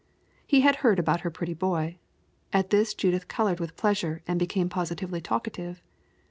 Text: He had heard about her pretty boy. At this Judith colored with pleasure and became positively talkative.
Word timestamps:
He 0.47 0.61
had 0.61 0.77
heard 0.77 0.97
about 0.97 1.19
her 1.21 1.29
pretty 1.29 1.53
boy. 1.53 1.99
At 2.51 2.71
this 2.71 2.95
Judith 2.95 3.27
colored 3.27 3.59
with 3.59 3.77
pleasure 3.77 4.23
and 4.27 4.39
became 4.39 4.67
positively 4.67 5.21
talkative. 5.21 5.83